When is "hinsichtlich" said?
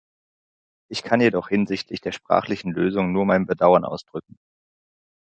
1.49-2.01